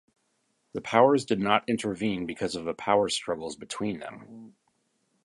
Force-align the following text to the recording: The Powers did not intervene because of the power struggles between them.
The 0.73 0.81
Powers 0.81 1.25
did 1.25 1.39
not 1.39 1.69
intervene 1.69 2.25
because 2.25 2.55
of 2.55 2.65
the 2.65 2.73
power 2.73 3.07
struggles 3.07 3.55
between 3.55 3.99
them. 3.99 4.55